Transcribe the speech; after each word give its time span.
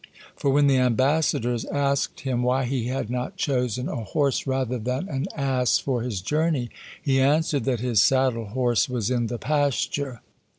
For 0.35 0.49
when 0.49 0.65
the 0.65 0.79
ambassadors 0.79 1.63
asked 1.65 2.21
him 2.21 2.41
why 2.41 2.63
he 2.65 2.85
had 2.85 3.11
not 3.11 3.37
chosen 3.37 3.87
a 3.87 3.97
horse 4.03 4.47
rather 4.47 4.79
than 4.79 5.07
an 5.09 5.27
ass 5.35 5.77
for 5.77 6.01
his 6.01 6.21
journey, 6.21 6.71
he 6.99 7.21
answered 7.21 7.65
that 7.65 7.81
his 7.81 8.01
saddle 8.01 8.45
horse 8.47 8.89
was 8.89 9.11
in 9.11 9.27
the 9.27 9.37
pasture. 9.37 10.21